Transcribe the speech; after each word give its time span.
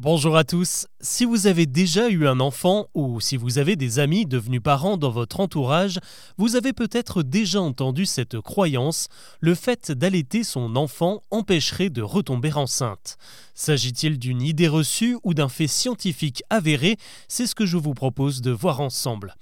Bonjour 0.00 0.36
à 0.36 0.44
tous. 0.44 0.86
Si 1.00 1.24
vous 1.24 1.48
avez 1.48 1.66
déjà 1.66 2.08
eu 2.08 2.28
un 2.28 2.38
enfant 2.38 2.86
ou 2.94 3.20
si 3.20 3.36
vous 3.36 3.58
avez 3.58 3.74
des 3.74 3.98
amis 3.98 4.26
devenus 4.26 4.62
parents 4.62 4.96
dans 4.96 5.10
votre 5.10 5.40
entourage, 5.40 5.98
vous 6.36 6.54
avez 6.54 6.72
peut-être 6.72 7.24
déjà 7.24 7.60
entendu 7.60 8.06
cette 8.06 8.40
croyance, 8.40 9.08
le 9.40 9.56
fait 9.56 9.90
d'allaiter 9.90 10.44
son 10.44 10.76
enfant 10.76 11.20
empêcherait 11.32 11.90
de 11.90 12.00
retomber 12.00 12.52
enceinte. 12.52 13.18
S'agit-il 13.54 14.20
d'une 14.20 14.40
idée 14.40 14.68
reçue 14.68 15.18
ou 15.24 15.34
d'un 15.34 15.48
fait 15.48 15.66
scientifique 15.66 16.44
avéré? 16.48 16.96
C'est 17.26 17.48
ce 17.48 17.56
que 17.56 17.66
je 17.66 17.76
vous 17.76 17.94
propose 17.94 18.40
de 18.40 18.52
voir 18.52 18.80
ensemble. 18.80 19.34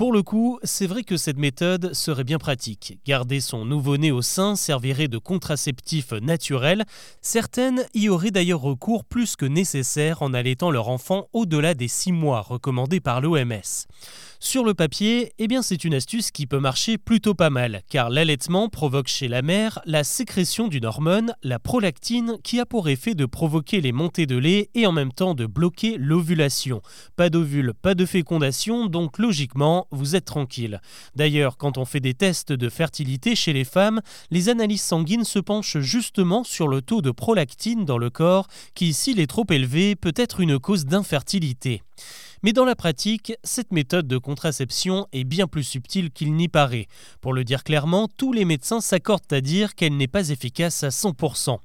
Pour 0.00 0.14
le 0.14 0.22
coup, 0.22 0.58
c'est 0.62 0.86
vrai 0.86 1.02
que 1.02 1.18
cette 1.18 1.36
méthode 1.36 1.92
serait 1.92 2.24
bien 2.24 2.38
pratique. 2.38 2.98
Garder 3.04 3.38
son 3.38 3.66
nouveau-né 3.66 4.10
au 4.10 4.22
sein 4.22 4.56
servirait 4.56 5.08
de 5.08 5.18
contraceptif 5.18 6.12
naturel. 6.12 6.86
Certaines 7.20 7.84
y 7.92 8.08
auraient 8.08 8.30
d'ailleurs 8.30 8.62
recours 8.62 9.04
plus 9.04 9.36
que 9.36 9.44
nécessaire 9.44 10.22
en 10.22 10.32
allaitant 10.32 10.70
leur 10.70 10.88
enfant 10.88 11.28
au-delà 11.34 11.74
des 11.74 11.86
6 11.86 12.12
mois 12.12 12.40
recommandés 12.40 13.00
par 13.00 13.20
l'OMS. 13.20 13.60
Sur 14.42 14.64
le 14.64 14.72
papier, 14.72 15.34
eh 15.38 15.48
bien 15.48 15.60
c'est 15.60 15.84
une 15.84 15.92
astuce 15.92 16.30
qui 16.30 16.46
peut 16.46 16.58
marcher 16.58 16.96
plutôt 16.96 17.34
pas 17.34 17.50
mal, 17.50 17.82
car 17.90 18.08
l'allaitement 18.08 18.70
provoque 18.70 19.06
chez 19.06 19.28
la 19.28 19.42
mère 19.42 19.80
la 19.84 20.02
sécrétion 20.02 20.66
d'une 20.66 20.86
hormone, 20.86 21.34
la 21.42 21.58
prolactine, 21.58 22.38
qui 22.42 22.58
a 22.58 22.64
pour 22.64 22.88
effet 22.88 23.14
de 23.14 23.26
provoquer 23.26 23.82
les 23.82 23.92
montées 23.92 24.24
de 24.24 24.38
lait 24.38 24.70
et 24.74 24.86
en 24.86 24.92
même 24.92 25.12
temps 25.12 25.34
de 25.34 25.44
bloquer 25.44 25.98
l'ovulation. 25.98 26.80
Pas 27.16 27.28
d'ovule, 27.28 27.74
pas 27.74 27.94
de 27.94 28.06
fécondation, 28.06 28.86
donc 28.86 29.18
logiquement, 29.18 29.86
vous 29.90 30.16
êtes 30.16 30.24
tranquille. 30.24 30.80
D'ailleurs, 31.14 31.58
quand 31.58 31.76
on 31.76 31.84
fait 31.84 32.00
des 32.00 32.14
tests 32.14 32.50
de 32.50 32.70
fertilité 32.70 33.36
chez 33.36 33.52
les 33.52 33.64
femmes, 33.64 34.00
les 34.30 34.48
analyses 34.48 34.80
sanguines 34.80 35.24
se 35.24 35.38
penchent 35.38 35.80
justement 35.80 36.44
sur 36.44 36.66
le 36.66 36.80
taux 36.80 37.02
de 37.02 37.10
prolactine 37.10 37.84
dans 37.84 37.98
le 37.98 38.08
corps, 38.08 38.46
qui, 38.74 38.94
s'il 38.94 39.20
est 39.20 39.26
trop 39.26 39.46
élevé, 39.50 39.96
peut 39.96 40.14
être 40.16 40.40
une 40.40 40.58
cause 40.58 40.86
d'infertilité. 40.86 41.82
Mais 42.42 42.54
dans 42.54 42.64
la 42.64 42.74
pratique, 42.74 43.34
cette 43.44 43.70
méthode 43.70 44.08
de 44.08 44.16
contraception 44.16 45.06
est 45.12 45.24
bien 45.24 45.46
plus 45.46 45.62
subtile 45.62 46.10
qu'il 46.10 46.32
n'y 46.32 46.48
paraît. 46.48 46.86
Pour 47.20 47.34
le 47.34 47.44
dire 47.44 47.64
clairement, 47.64 48.08
tous 48.16 48.32
les 48.32 48.46
médecins 48.46 48.80
s'accordent 48.80 49.30
à 49.30 49.42
dire 49.42 49.74
qu'elle 49.74 49.94
n'est 49.98 50.08
pas 50.08 50.30
efficace 50.30 50.82
à 50.82 50.88
100%. 50.88 51.58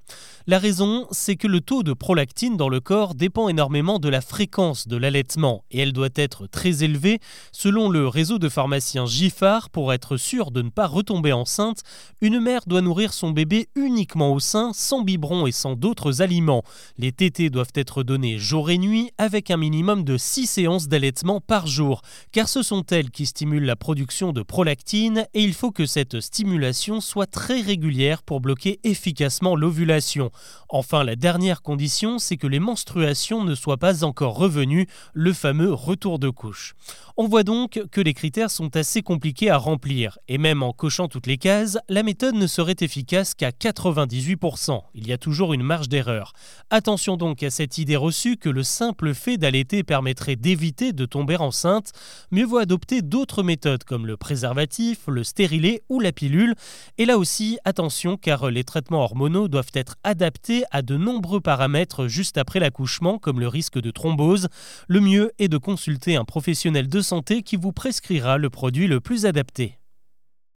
La 0.47 0.59
raison, 0.59 1.07
c'est 1.11 1.37
que 1.37 1.47
le 1.47 1.61
taux 1.61 1.81
de 1.81 1.93
prolactine 1.93 2.57
dans 2.57 2.67
le 2.67 2.81
corps 2.81 3.15
dépend 3.15 3.47
énormément 3.47 3.99
de 3.99 4.09
la 4.09 4.19
fréquence 4.19 4.85
de 4.89 4.97
l'allaitement 4.97 5.63
et 5.71 5.79
elle 5.79 5.93
doit 5.93 6.09
être 6.13 6.45
très 6.45 6.83
élevée 6.83 7.19
selon 7.53 7.87
le 7.87 8.09
réseau 8.09 8.37
de 8.37 8.49
pharmaciens 8.49 9.05
Giffard 9.05 9.69
pour 9.69 9.93
être 9.93 10.17
sûr 10.17 10.51
de 10.51 10.61
ne 10.61 10.69
pas 10.69 10.87
retomber 10.87 11.31
enceinte. 11.31 11.83
Une 12.19 12.41
mère 12.41 12.61
doit 12.67 12.81
nourrir 12.81 13.13
son 13.13 13.31
bébé 13.31 13.69
uniquement 13.75 14.33
au 14.33 14.41
sein, 14.41 14.71
sans 14.73 15.03
biberon 15.03 15.47
et 15.47 15.53
sans 15.53 15.75
d'autres 15.75 16.21
aliments. 16.21 16.63
Les 16.97 17.13
tétés 17.13 17.49
doivent 17.49 17.73
être 17.75 18.03
donnés 18.03 18.37
jour 18.37 18.69
et 18.69 18.77
nuit 18.77 19.11
avec 19.17 19.51
un 19.51 19.57
minimum 19.57 20.03
de 20.03 20.17
6 20.17 20.45
séances 20.47 20.64
d'allaitement 20.65 21.41
par 21.41 21.67
jour, 21.67 22.01
car 22.31 22.49
ce 22.49 22.63
sont 22.63 22.85
elles 22.87 23.11
qui 23.11 23.25
stimulent 23.25 23.65
la 23.65 23.75
production 23.75 24.33
de 24.33 24.41
prolactine 24.41 25.27
et 25.33 25.43
il 25.43 25.53
faut 25.53 25.71
que 25.71 25.85
cette 25.85 26.19
stimulation 26.19 27.01
soit 27.01 27.27
très 27.27 27.61
régulière 27.61 28.23
pour 28.23 28.41
bloquer 28.41 28.79
efficacement 28.83 29.55
l'ovulation. 29.55 30.31
Enfin, 30.69 31.03
la 31.03 31.15
dernière 31.15 31.61
condition, 31.61 32.17
c'est 32.19 32.37
que 32.37 32.47
les 32.47 32.59
menstruations 32.59 33.43
ne 33.43 33.55
soient 33.55 33.77
pas 33.77 34.03
encore 34.03 34.35
revenues, 34.35 34.87
le 35.13 35.33
fameux 35.33 35.71
retour 35.71 36.19
de 36.19 36.29
couche. 36.29 36.73
On 37.17 37.27
voit 37.27 37.43
donc 37.43 37.79
que 37.91 38.01
les 38.01 38.13
critères 38.13 38.51
sont 38.51 38.75
assez 38.75 39.01
compliqués 39.01 39.49
à 39.49 39.57
remplir, 39.57 40.17
et 40.27 40.37
même 40.37 40.63
en 40.63 40.73
cochant 40.73 41.07
toutes 41.07 41.27
les 41.27 41.37
cases, 41.37 41.77
la 41.87 42.03
méthode 42.03 42.35
ne 42.35 42.47
serait 42.47 42.75
efficace 42.81 43.33
qu'à 43.33 43.51
98%. 43.51 44.81
Il 44.95 45.07
y 45.07 45.13
a 45.13 45.17
toujours 45.17 45.53
une 45.53 45.63
marge 45.63 45.89
d'erreur. 45.89 46.33
Attention 46.71 47.15
donc 47.15 47.43
à 47.43 47.49
cette 47.51 47.77
idée 47.77 47.95
reçue 47.95 48.37
que 48.37 48.49
le 48.49 48.63
simple 48.63 49.13
fait 49.13 49.37
d'allaiter 49.37 49.83
permettrait 49.83 50.35
d'éviter 50.35 50.54
de 50.55 51.05
tomber 51.05 51.37
enceinte. 51.37 51.91
Mieux 52.31 52.45
vaut 52.45 52.57
adopter 52.57 53.01
d'autres 53.01 53.43
méthodes 53.43 53.83
comme 53.83 54.07
le 54.07 54.17
préservatif, 54.17 54.99
le 55.07 55.23
stérilet 55.23 55.83
ou 55.89 55.99
la 55.99 56.11
pilule. 56.11 56.55
Et 56.97 57.05
là 57.05 57.17
aussi, 57.17 57.57
attention 57.65 58.17
car 58.17 58.49
les 58.49 58.63
traitements 58.63 59.03
hormonaux 59.03 59.47
doivent 59.47 59.71
être 59.73 59.95
adaptés 60.03 60.63
à 60.71 60.81
de 60.81 60.97
nombreux 60.97 61.41
paramètres 61.41 62.07
juste 62.07 62.37
après 62.37 62.59
l'accouchement 62.59 63.19
comme 63.19 63.39
le 63.39 63.47
risque 63.47 63.79
de 63.79 63.91
thrombose. 63.91 64.47
Le 64.87 65.01
mieux 65.01 65.31
est 65.39 65.49
de 65.49 65.57
consulter 65.57 66.15
un 66.15 66.25
professionnel 66.25 66.87
de 66.87 67.01
santé 67.01 67.43
qui 67.43 67.57
vous 67.57 67.71
prescrira 67.71 68.37
le 68.37 68.49
produit 68.49 68.87
le 68.87 68.99
plus 68.99 69.25
adapté. 69.25 69.77